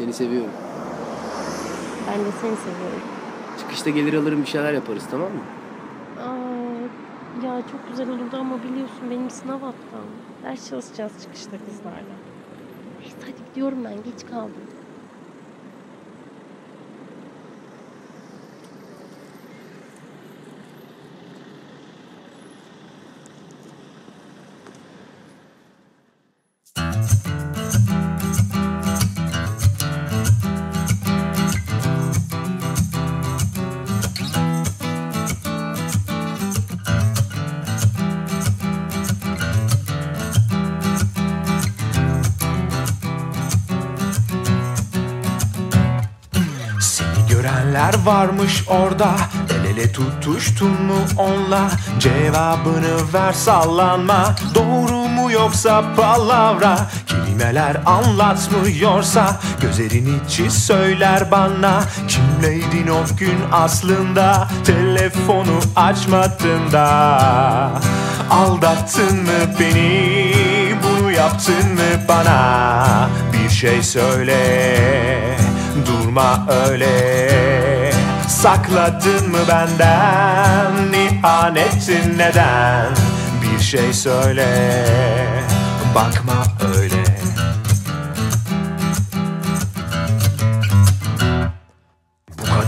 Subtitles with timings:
[0.00, 0.50] Seni seviyorum.
[2.06, 3.02] Ben de seni seviyorum.
[3.58, 5.40] Çıkışta gelir alırım bir şeyler yaparız tamam mı?
[6.22, 10.06] Aa, ya çok güzel olurdu ama biliyorsun benim sınav haftam.
[10.42, 12.16] Ders çalışacağız çıkışta kızlarla.
[13.00, 14.64] Neyse hadi gidiyorum ben geç kaldım.
[47.70, 49.10] Görenler varmış orada?
[49.54, 54.34] El ele tutuştun mu onla Cevabını ver sallanma.
[54.54, 56.78] Doğru mu yoksa palavra?
[57.06, 61.80] Kelimeler anlatmıyorsa Gözlerin içi söyler bana.
[62.08, 64.48] Kimleydin o gün aslında?
[64.64, 67.70] Telefonu açmadın da.
[68.30, 70.34] Aldattın mı beni?
[70.82, 73.08] Bunu yaptın mı bana?
[73.32, 75.49] Bir şey söyle
[75.86, 77.30] Durma öyle.
[78.28, 82.92] Sakladın mı benden İhanetin neden?
[83.42, 84.46] Bir şey söyle.
[85.94, 86.44] Bakma
[86.76, 87.04] öyle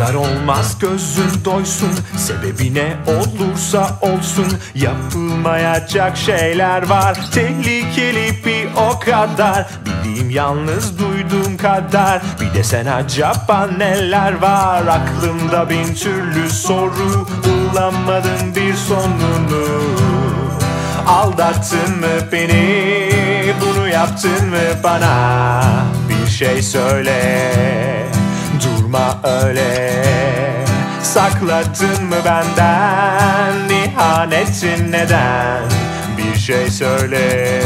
[0.00, 1.90] kadar olmaz gözün doysun.
[2.16, 7.18] Sebebi ne olursa olsun Yapılmayacak şeyler var.
[7.34, 9.66] Tehlikeli bir o kadar.
[9.86, 12.22] Bildiğim yalnız duyduğum kadar.
[12.40, 14.82] Bir de sen acaba neler var?
[14.86, 19.66] Aklımda bin türlü soru Bulamadım bir sonunu.
[21.08, 23.10] Aldattın mı beni?
[23.60, 25.62] Bunu yaptın mı bana?
[26.08, 27.99] Bir şey söyle
[28.90, 30.04] Durma öyle
[31.02, 35.62] Sakladın mı benden İhanetin neden
[36.18, 37.62] Bir şey söyle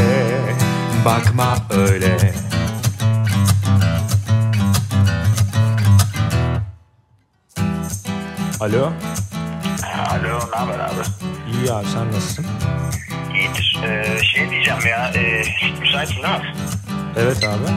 [1.05, 2.17] Bakma öyle
[8.59, 8.91] Alo
[10.09, 11.03] Alo, ne haber abi?
[11.53, 12.45] İyi abi sen nasılsın?
[13.33, 13.79] İyidir.
[13.85, 15.43] Ee, şey diyeceğim ya, e,
[15.81, 16.53] müsaitsin değil mi?
[17.17, 17.71] Evet abi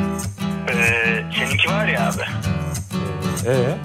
[0.72, 2.22] Ee, seninki var ya abi.
[3.48, 3.78] Ee,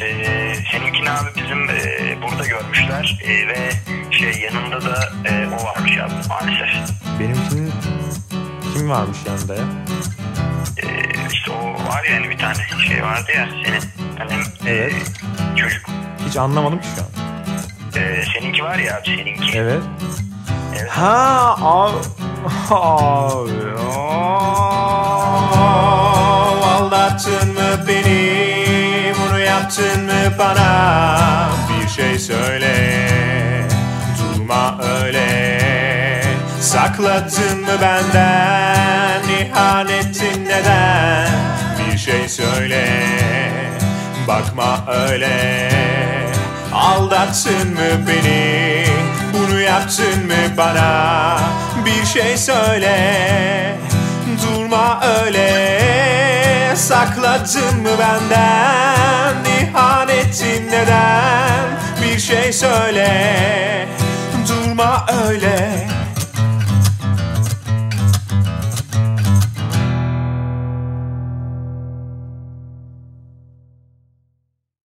[0.00, 3.70] Ee, seninkini abi bizim e, burada görmüşler e, ve
[4.10, 6.90] şey yanında da e, o varmış abi maalesef.
[7.20, 7.72] benimkinin
[8.74, 9.64] kim varmış yanında ya?
[10.82, 12.54] Ee, işte o var ya hani bir tane
[12.88, 13.82] şey vardı ya senin
[14.18, 14.32] hani
[14.66, 14.94] e, Evet.
[15.56, 15.86] çocuk.
[16.28, 17.08] Hiç anlamadım ki şu an.
[18.02, 19.58] Ee, seninki var ya abi seninki.
[19.58, 19.82] Evet.
[20.78, 20.90] Evet.
[20.90, 21.96] Ha abi.
[22.70, 23.50] Abi.
[29.78, 31.48] Yaptın mı bana?
[31.68, 33.08] Bir şey söyle.
[34.18, 35.60] Durma öyle.
[36.60, 39.22] Sakladın mı benden?
[39.28, 41.28] İhanetin neden?
[41.78, 42.86] Bir şey söyle.
[44.28, 45.70] Bakma öyle.
[46.72, 48.84] Aldattın mı beni?
[49.34, 51.38] Bunu yaptın mı bana?
[51.84, 52.96] Bir şey söyle
[57.06, 59.34] Sakladın mı benden?
[59.44, 61.64] İhanetin neden?
[62.02, 63.88] Bir şey söyle
[64.48, 65.86] Durma öyle